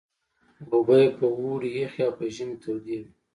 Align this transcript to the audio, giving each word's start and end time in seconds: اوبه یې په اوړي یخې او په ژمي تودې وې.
اوبه 0.71 0.95
یې 1.01 1.09
په 1.17 1.25
اوړي 1.37 1.69
یخې 1.81 2.01
او 2.07 2.11
په 2.17 2.25
ژمي 2.35 2.55
تودې 2.63 2.95
وې. 3.03 3.09